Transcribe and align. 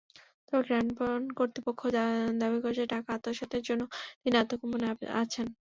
তবে 0.47 0.61
গ্রামীণফোন 0.67 1.21
কর্তৃপক্ষ 1.37 1.81
দাবি 2.41 2.57
করেছে, 2.63 2.83
টাকা 2.93 3.09
আত্মসাতের 3.15 3.61
জন্য 3.67 3.81
তিনি 4.21 4.35
আত্মগোপনে 4.37 4.87
আছেন। 5.21 5.47